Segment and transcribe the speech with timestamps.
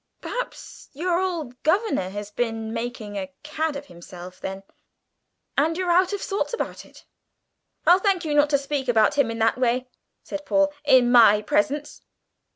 [0.19, 4.63] "Perhaps your old governor has been making a cad of himself then,
[5.55, 7.05] and you're out of sorts about it."
[7.85, 9.87] "I'll thank you not to speak about him in that way,"
[10.23, 12.01] said Paul, "in my presence."